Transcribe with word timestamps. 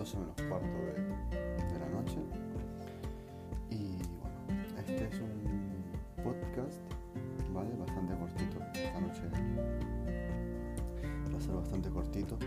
12 0.00 0.16
menos 0.16 0.34
cuarto 0.48 0.66
de, 0.66 0.94
de 1.72 1.78
la 1.78 1.88
noche. 1.90 2.16
Y 3.68 3.98
bueno, 4.18 4.38
este 4.78 5.04
es 5.08 5.20
un 5.20 6.24
podcast, 6.24 6.80
¿vale? 7.52 7.68
Bastante 7.76 8.14
cortito. 8.14 8.60
Esta 8.72 8.98
noche 8.98 9.20
va 11.30 11.36
a 11.36 11.40
ser 11.42 11.54
bastante 11.54 11.90
cortito. 11.90 12.38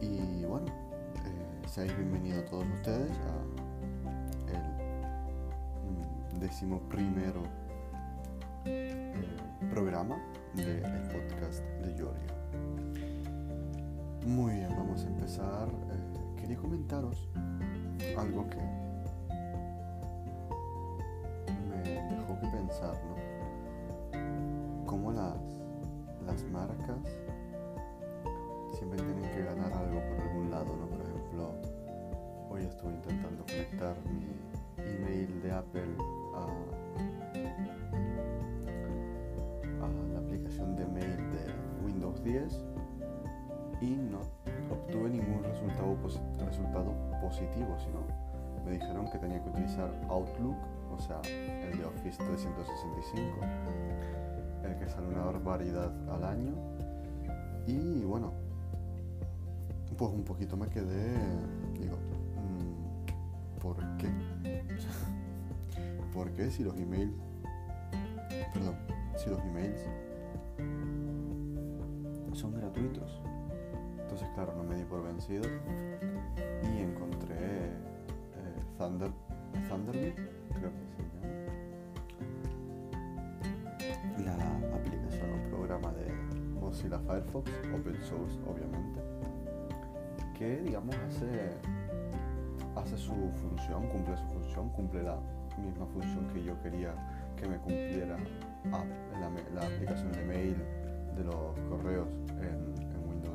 Y 0.00 0.44
bueno, 0.44 0.66
eh, 1.24 1.68
seáis 1.68 1.96
bienvenidos 1.96 2.46
todos 2.46 2.66
ustedes 2.74 3.12
a 3.12 3.44
el 6.32 6.40
décimo 6.40 6.80
primero 6.88 7.44
eh, 8.64 9.36
programa 9.70 10.20
del 10.54 10.82
podcast 11.12 11.62
de 11.84 11.94
Giorgio. 11.94 12.32
Muy 14.26 14.54
bien, 14.54 14.71
empezar. 15.06 15.68
Eh, 15.68 16.40
quería 16.40 16.56
comentaros 16.56 17.28
algo 18.16 18.48
que 18.48 18.58
me 21.68 21.82
dejó 22.16 22.40
que 22.40 22.46
pensar, 22.48 22.94
¿no? 23.04 23.16
Cómo 24.86 25.12
las, 25.12 25.36
las 26.26 26.42
marcas 26.50 26.98
siempre 28.72 29.00
tienen 29.00 29.30
que 29.30 29.42
ganar 29.44 29.72
algo 29.72 30.00
por 30.00 30.20
algún 30.20 30.50
lado, 30.50 30.76
¿no? 30.76 30.86
Por 30.88 31.00
ejemplo, 31.00 31.54
hoy 32.50 32.62
estuve 32.64 32.92
intentando 32.92 33.44
conectar 33.44 33.96
mi 34.10 34.26
email 34.76 35.42
de 35.42 35.52
Apple 35.52 35.96
a, 36.34 36.46
la 40.12 40.18
aplicación 40.18 40.76
de 40.76 40.86
mail 40.86 41.16
de 41.30 41.84
Windows 41.84 42.22
10 42.22 42.64
y 43.80 43.96
no 43.96 44.20
resultado, 45.96 46.46
resultado 46.46 46.94
positivo, 47.20 47.76
sino 47.78 48.00
me 48.64 48.72
dijeron 48.72 49.10
que 49.10 49.18
tenía 49.18 49.42
que 49.42 49.50
utilizar 49.50 49.90
Outlook, 50.08 50.56
o 50.92 50.98
sea, 51.00 51.20
el 51.24 51.78
de 51.78 51.84
Office 51.84 52.22
365, 52.22 53.40
el 54.64 54.76
que 54.76 54.88
sale 54.88 55.08
una 55.08 55.24
barbaridad 55.24 55.92
al 56.10 56.24
año. 56.24 56.54
Y 57.66 58.04
bueno, 58.04 58.32
pues 59.96 60.12
un 60.12 60.24
poquito 60.24 60.56
me 60.56 60.68
quedé, 60.68 61.14
digo, 61.78 61.96
mm, 62.36 63.58
¿por 63.60 63.76
qué? 63.96 64.08
¿Por 66.14 66.30
qué 66.32 66.50
si 66.50 66.62
los 66.62 66.76
emails, 66.76 67.14
perdón, 68.52 68.76
si 69.16 69.30
los 69.30 69.40
emails 69.40 69.80
son 72.34 72.54
gratuitos? 72.54 73.20
Entonces, 74.12 74.34
claro, 74.34 74.52
no 74.54 74.62
me 74.62 74.76
di 74.76 74.84
por 74.84 75.02
vencido. 75.02 75.44
Y 76.64 76.82
encontré 76.82 77.34
eh, 77.34 78.60
Thunder, 78.76 79.10
Thunderbird, 79.70 80.14
creo 80.52 80.70
que 80.70 80.84
se 80.84 81.02
llama, 84.22 84.44
la 84.68 84.76
aplicación 84.76 85.30
o 85.32 85.48
programa 85.48 85.94
de 85.94 86.12
Mozilla 86.60 86.98
Firefox, 86.98 87.50
open 87.74 88.02
source, 88.02 88.38
obviamente, 88.46 89.00
que, 90.36 90.58
digamos, 90.58 90.94
hace, 91.08 91.56
hace 92.76 92.98
su 92.98 93.14
función, 93.14 93.88
cumple 93.88 94.14
su 94.18 94.26
función, 94.26 94.68
cumple 94.72 95.04
la 95.04 95.18
misma 95.56 95.86
función 95.86 96.28
que 96.34 96.44
yo 96.44 96.60
quería 96.62 96.92
que 97.36 97.48
me 97.48 97.56
cumpliera 97.56 98.18
la, 98.70 99.30
la 99.54 99.66
aplicación 99.66 100.12
de 100.12 100.22
mail 100.26 100.56
de 101.16 101.24
los 101.24 101.58
correos 101.70 102.08
en, 102.28 102.71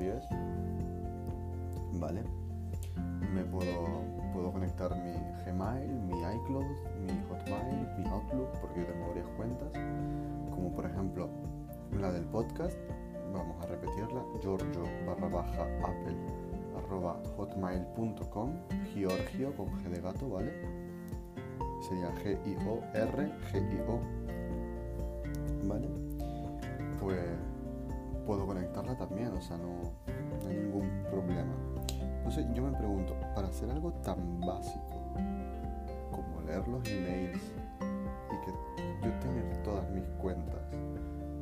en 0.00 0.06
Windows 0.06 0.28
10 0.30 2.00
¿vale? 2.00 2.22
Me 3.34 3.44
puedo, 3.44 4.02
puedo 4.32 4.52
conectar 4.52 4.90
mi 4.90 5.12
Gmail, 5.44 5.92
mi 5.92 6.18
iCloud, 6.18 6.64
mi 7.00 7.20
Hotmail, 7.28 7.86
mi 7.98 8.08
Outlook, 8.08 8.48
porque 8.60 8.80
yo 8.80 8.86
tengo 8.86 9.08
varias 9.08 9.28
cuentas, 9.36 9.72
como 10.50 10.72
por 10.74 10.86
ejemplo 10.86 11.28
la 11.98 12.12
del 12.12 12.24
podcast, 12.24 12.76
vamos 13.32 13.62
a 13.62 13.66
repetirla, 13.66 14.24
giorgio 14.40 14.82
barra 15.06 15.28
baja 15.28 15.62
apple 15.82 16.16
arroba 16.76 17.20
hotmail.com, 17.36 18.50
Giorgio 18.92 19.54
con 19.56 19.66
G 19.66 19.90
de 19.90 20.00
gato, 20.00 20.28
¿vale? 20.28 20.52
Sería 21.82 22.10
G-I-O-R, 22.22 23.32
G-I-O, 23.52 24.00
¿vale? 25.68 25.88
Pues 27.00 27.18
puedo 28.26 28.46
conectarla 28.46 28.96
también, 28.96 29.19
o 29.40 29.42
sea, 29.42 29.56
no, 29.56 29.92
hay 30.46 30.54
ningún 30.54 31.02
problema. 31.10 31.54
Entonces 32.18 32.46
yo 32.54 32.62
me 32.62 32.76
pregunto, 32.76 33.16
para 33.34 33.48
hacer 33.48 33.70
algo 33.70 33.90
tan 34.04 34.40
básico 34.40 35.14
como 36.10 36.42
leer 36.46 36.68
los 36.68 36.86
emails 36.86 37.40
y 37.80 38.44
que 38.44 39.06
yo 39.08 39.18
tener 39.20 39.62
todas 39.62 39.90
mis 39.90 40.04
cuentas 40.20 40.60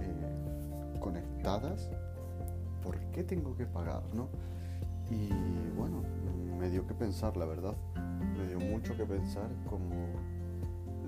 eh, 0.00 0.98
conectadas, 0.98 1.88
¿por 2.82 2.98
qué 3.12 3.22
tengo 3.22 3.56
que 3.56 3.64
pagar, 3.64 4.02
no? 4.12 4.28
Y 5.08 5.28
bueno, 5.76 6.02
me 6.58 6.70
dio 6.70 6.84
que 6.88 6.94
pensar, 6.94 7.36
la 7.36 7.46
verdad, 7.46 7.76
me 8.36 8.46
dio 8.48 8.58
mucho 8.58 8.96
que 8.96 9.04
pensar 9.04 9.48
como 9.70 10.08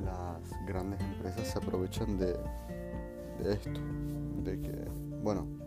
las 0.05 0.41
grandes 0.69 1.01
empresas 1.01 1.49
se 1.49 1.59
aprovechan 1.59 2.17
de, 2.17 2.39
de 3.43 3.53
esto, 3.53 3.81
de 4.45 4.61
que, 4.61 4.89
bueno, 5.25 5.66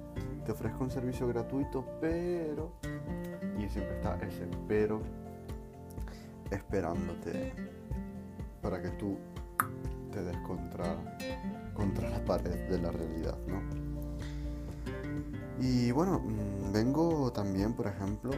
te 0.50 0.54
ofrezco 0.54 0.84
un 0.84 0.90
servicio 0.90 1.28
gratuito, 1.28 1.86
pero 2.02 2.72
y 3.60 3.70
siempre 3.70 3.98
está 3.98 4.16
ese 4.16 4.48
pero 4.68 5.00
esperándote 6.50 7.54
para 8.60 8.82
que 8.82 8.90
tú 8.90 9.16
te 10.12 10.24
des 10.24 10.36
contra, 10.38 10.96
contra 11.76 12.10
la 12.10 12.26
pared 12.26 12.68
de 12.68 12.80
la 12.80 12.90
realidad, 12.90 13.38
¿no? 13.46 13.62
Y 15.64 15.92
bueno, 15.92 16.20
mm, 16.20 16.74
vengo 16.74 17.32
también, 17.32 17.74
por 17.74 17.86
ejemplo, 17.86 18.32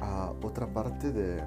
a 0.00 0.32
otra 0.42 0.66
parte 0.66 1.12
de 1.12 1.40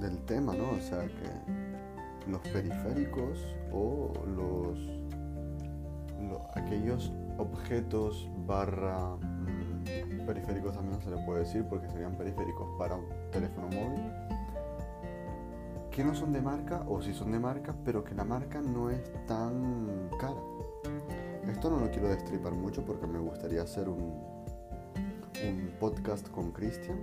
del 0.00 0.24
tema, 0.24 0.54
¿no? 0.54 0.70
O 0.70 0.80
sea 0.80 1.04
que 1.04 2.30
los 2.30 2.40
periféricos 2.48 3.44
o 3.70 4.10
los, 4.26 5.01
los 6.28 6.40
aquellos 6.54 7.12
objetos 7.38 8.28
barra 8.46 9.16
mm, 9.16 10.26
periféricos 10.26 10.74
también 10.74 11.00
se 11.00 11.10
le 11.10 11.16
puede 11.24 11.40
decir 11.40 11.64
porque 11.68 11.88
serían 11.88 12.16
periféricos 12.16 12.68
para 12.78 12.96
un 12.96 13.06
teléfono 13.30 13.68
móvil 13.68 14.12
que 15.90 16.04
no 16.04 16.14
son 16.14 16.32
de 16.32 16.40
marca 16.40 16.84
o 16.88 17.02
si 17.02 17.12
son 17.12 17.32
de 17.32 17.38
marca 17.38 17.74
pero 17.84 18.02
que 18.04 18.14
la 18.14 18.24
marca 18.24 18.60
no 18.60 18.90
es 18.90 19.02
tan 19.26 20.08
cara. 20.18 20.40
Esto 21.46 21.70
no 21.70 21.80
lo 21.80 21.90
quiero 21.90 22.08
destripar 22.08 22.52
mucho 22.52 22.84
porque 22.84 23.06
me 23.06 23.18
gustaría 23.18 23.62
hacer 23.62 23.88
un, 23.88 23.98
un 25.48 25.74
podcast 25.80 26.28
con 26.30 26.52
Christian 26.52 26.98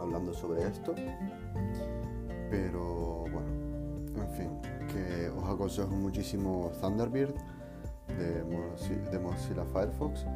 hablando 0.00 0.32
sobre 0.32 0.66
esto 0.66 0.94
pero 2.50 3.24
bueno 3.32 3.50
en 4.16 4.30
fin 4.30 4.50
que 4.88 5.28
os 5.28 5.44
aconsejo 5.44 5.90
muchísimo 5.90 6.70
Thunderbird 6.80 7.34
de 8.18 9.18
Mozilla, 9.18 9.64
Firefox 9.72 10.26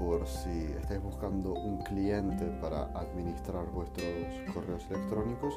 por 0.00 0.26
si 0.26 0.64
estáis 0.80 1.02
buscando 1.02 1.52
un 1.52 1.82
cliente 1.82 2.46
para 2.60 2.84
administrar 2.98 3.66
vuestros 3.66 4.08
correos 4.54 4.86
electrónicos 4.88 5.54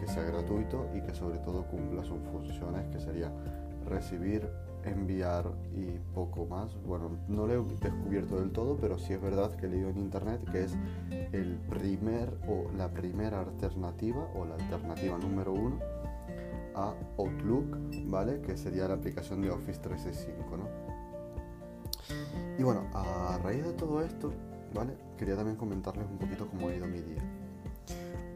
que 0.00 0.06
sea 0.08 0.22
gratuito 0.22 0.88
y 0.94 1.02
que 1.02 1.14
sobre 1.14 1.38
todo 1.38 1.66
cumpla 1.66 2.02
sus 2.02 2.18
funciones 2.32 2.88
que 2.88 2.98
sería 2.98 3.30
recibir, 3.86 4.48
enviar 4.84 5.44
y 5.74 5.98
poco 6.14 6.46
más. 6.46 6.74
Bueno, 6.84 7.10
no 7.28 7.46
lo 7.46 7.52
he 7.52 7.76
descubierto 7.80 8.40
del 8.40 8.50
todo, 8.50 8.78
pero 8.80 8.98
sí 8.98 9.12
es 9.12 9.20
verdad 9.20 9.54
que 9.56 9.68
leído 9.68 9.90
en 9.90 9.98
internet 9.98 10.40
que 10.50 10.64
es 10.64 10.74
el 11.32 11.58
primer 11.68 12.30
o 12.48 12.72
la 12.76 12.88
primera 12.88 13.40
alternativa 13.40 14.26
o 14.34 14.46
la 14.46 14.54
alternativa 14.54 15.18
número 15.18 15.52
uno 15.52 15.78
a 16.74 16.94
Outlook, 17.18 17.76
¿vale? 18.06 18.40
Que 18.40 18.56
sería 18.56 18.88
la 18.88 18.94
aplicación 18.94 19.42
de 19.42 19.50
Office 19.50 19.80
365, 19.80 20.56
¿no? 20.56 20.81
Y 22.58 22.62
bueno, 22.62 22.82
a 22.92 23.38
raíz 23.42 23.64
de 23.64 23.72
todo 23.72 24.02
esto, 24.02 24.32
¿vale? 24.74 24.94
Quería 25.16 25.36
también 25.36 25.56
comentarles 25.56 26.06
un 26.06 26.18
poquito 26.18 26.46
cómo 26.48 26.68
ha 26.68 26.74
ido 26.74 26.86
mi 26.86 27.00
día. 27.00 27.22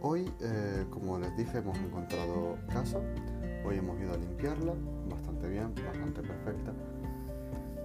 Hoy, 0.01 0.33
eh, 0.41 0.87
como 0.91 1.19
les 1.19 1.37
dije, 1.37 1.59
hemos 1.59 1.77
encontrado 1.79 2.57
casa. 2.69 2.99
Hoy 3.65 3.77
hemos 3.77 4.01
ido 4.01 4.15
a 4.15 4.17
limpiarla, 4.17 4.73
bastante 5.11 5.49
bien, 5.49 5.75
bastante 5.75 6.23
perfecta. 6.23 6.73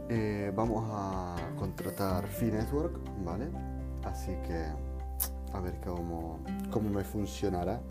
Eh, 0.10 0.51
vamos 0.56 0.88
a 0.92 1.36
contratar 1.57 2.28
Fee 2.28 2.51
Network, 2.51 2.98
¿vale? 3.25 3.50
Así 4.04 4.31
que 4.48 4.68
a 5.54 5.60
ver 5.60 5.80
cómo, 5.84 6.39
cómo 6.72 6.89
me 6.89 7.04
funcionará, 7.04 7.81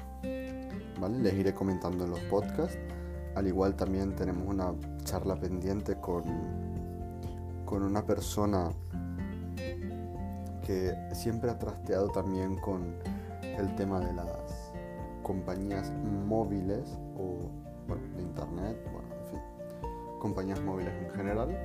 ¿vale? 0.98 1.18
Les 1.18 1.34
iré 1.34 1.54
comentando 1.54 2.04
en 2.04 2.10
los 2.10 2.20
podcasts. 2.20 2.78
Al 3.34 3.46
igual 3.46 3.74
también 3.76 4.14
tenemos 4.16 4.48
una 4.48 4.72
charla 5.04 5.36
pendiente 5.36 5.96
con 6.00 6.69
con 7.70 7.84
una 7.84 8.04
persona 8.04 8.72
que 10.66 10.92
siempre 11.12 11.52
ha 11.52 11.56
trasteado 11.56 12.08
también 12.08 12.56
con 12.56 12.96
el 13.42 13.76
tema 13.76 14.00
de 14.00 14.12
las 14.12 14.72
compañías 15.22 15.92
móviles 16.26 16.98
o 17.16 17.48
bueno, 17.86 18.02
de 18.16 18.22
internet, 18.22 18.76
bueno, 18.92 19.08
en 19.22 19.30
fin, 19.30 19.40
compañías 20.18 20.60
móviles 20.60 20.92
en 21.00 21.10
general 21.10 21.56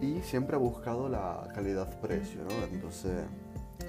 y 0.00 0.20
siempre 0.20 0.56
ha 0.56 0.58
buscado 0.58 1.08
la 1.08 1.48
calidad-precio, 1.54 2.42
¿no? 2.42 2.66
Entonces 2.72 3.24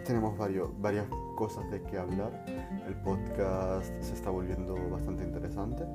tenemos 0.06 0.38
varias 0.38 1.08
cosas 1.36 1.68
de 1.72 1.82
qué 1.82 1.98
hablar. 1.98 2.46
El 2.86 2.94
podcast 3.02 3.92
se 4.00 4.14
está 4.14 4.30
volviendo 4.30 4.76
bastante 4.92 5.24
interesante 5.24 5.86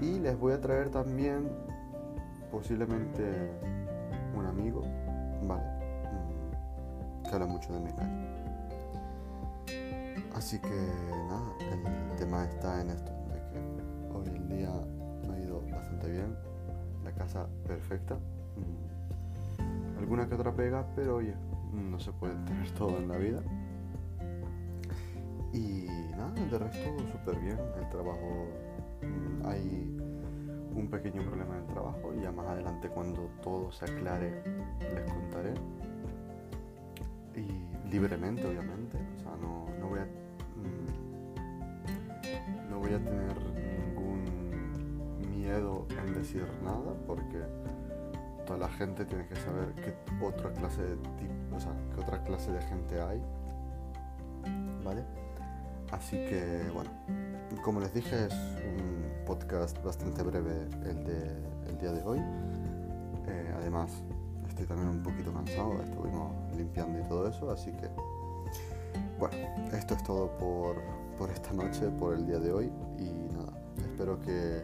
y 0.00 0.18
les 0.18 0.38
voy 0.38 0.54
a 0.54 0.62
traer 0.62 0.88
también 0.88 1.46
posiblemente 2.50 3.50
un 4.36 4.46
amigo, 4.46 4.82
¿vale? 5.42 5.64
Mm, 6.12 7.22
que 7.22 7.30
habla 7.30 7.46
mucho 7.46 7.72
de 7.72 7.80
mecánica. 7.80 8.36
Así 10.34 10.58
que 10.58 10.68
nada, 11.28 11.54
el 11.60 12.16
tema 12.16 12.44
está 12.44 12.80
en 12.82 12.90
esto, 12.90 13.10
de 13.28 13.40
que 13.50 13.58
hoy 14.12 14.28
el 14.36 14.48
día 14.48 14.70
me 15.26 15.34
ha 15.34 15.38
ido 15.40 15.62
bastante 15.70 16.10
bien, 16.10 16.36
la 17.04 17.12
casa 17.12 17.46
perfecta, 17.66 18.16
mm, 18.16 19.98
alguna 19.98 20.28
que 20.28 20.34
otra 20.34 20.54
pega, 20.54 20.86
pero 20.94 21.16
oye, 21.16 21.34
no 21.72 21.98
se 21.98 22.12
puede 22.12 22.34
tener 22.44 22.70
todo 22.72 22.98
en 22.98 23.08
la 23.08 23.16
vida. 23.16 23.42
Y 25.52 25.86
nada, 26.10 26.32
de 26.32 26.58
resto 26.58 26.98
súper 27.10 27.40
bien, 27.40 27.58
el 27.78 27.88
trabajo, 27.88 28.46
mm, 29.00 29.46
hay 29.46 29.96
un 30.76 30.88
pequeño 30.88 31.22
problema 31.22 31.56
en 31.56 31.62
el 31.62 31.66
trabajo 31.68 32.12
y 32.14 32.20
ya 32.22 32.30
más 32.32 32.46
adelante 32.46 32.88
cuando 32.88 33.30
todo 33.42 33.72
se 33.72 33.86
aclare 33.86 34.42
les 34.80 35.12
contaré. 35.12 35.54
Y 37.34 37.48
libremente, 37.90 38.46
obviamente, 38.46 38.98
o 39.16 39.20
sea, 39.20 39.36
no, 39.40 39.66
no 39.80 39.88
voy 39.88 40.00
a 40.00 40.04
mm, 40.04 41.16
no 42.70 42.78
voy 42.78 42.92
a 42.92 42.98
tener 42.98 43.36
ningún 43.54 44.24
miedo 45.30 45.86
en 46.02 46.14
decir 46.14 46.46
nada 46.62 46.94
porque 47.06 47.42
toda 48.46 48.58
la 48.58 48.68
gente 48.68 49.04
tiene 49.04 49.26
que 49.26 49.36
saber 49.36 49.74
qué 49.74 49.94
otra 50.24 50.52
clase 50.52 50.82
de 50.82 50.96
tipo, 50.96 51.56
o 51.56 51.60
sea, 51.60 51.72
qué 51.94 52.00
otra 52.00 52.22
clase 52.22 52.52
de 52.52 52.60
gente 52.62 53.00
hay. 53.00 53.22
¿Vale? 54.84 55.04
Así 55.90 56.16
que 56.16 56.70
bueno, 56.74 56.90
como 57.62 57.80
les 57.80 57.92
dije 57.94 58.26
es 58.26 58.32
un 58.32 59.24
podcast 59.24 59.82
bastante 59.82 60.22
breve 60.22 60.68
el, 60.84 61.04
de, 61.04 61.68
el 61.68 61.78
día 61.78 61.92
de 61.92 62.02
hoy. 62.02 62.18
Eh, 63.28 63.54
además 63.56 63.90
estoy 64.48 64.66
también 64.66 64.88
un 64.88 65.02
poquito 65.02 65.32
cansado, 65.32 65.80
estuvimos 65.82 66.32
limpiando 66.56 66.98
y 66.98 67.02
todo 67.08 67.28
eso, 67.28 67.50
así 67.50 67.72
que 67.72 67.88
bueno, 69.18 69.36
esto 69.72 69.94
es 69.94 70.02
todo 70.04 70.30
por, 70.38 70.76
por 71.18 71.30
esta 71.30 71.52
noche, 71.52 71.88
por 71.98 72.14
el 72.14 72.26
día 72.26 72.38
de 72.38 72.52
hoy 72.52 72.72
y 72.98 73.34
nada, 73.34 73.52
espero 73.78 74.20
que 74.20 74.62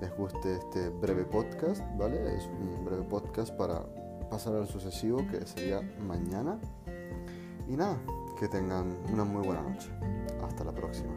les 0.00 0.16
guste 0.16 0.54
este 0.54 0.88
breve 0.90 1.24
podcast, 1.24 1.82
¿vale? 1.96 2.36
Es 2.36 2.46
un 2.46 2.84
breve 2.84 3.02
podcast 3.02 3.52
para 3.54 3.82
pasar 4.30 4.54
al 4.54 4.68
sucesivo 4.68 5.26
que 5.30 5.44
sería 5.46 5.80
mañana. 6.06 6.58
Y 7.66 7.76
nada, 7.76 7.98
que 8.38 8.48
tengan 8.48 8.96
una 9.12 9.24
muy 9.24 9.44
buena 9.44 9.62
noche. 9.62 9.88
Hasta 10.42 10.64
la 10.64 10.72
próxima. 10.72 11.12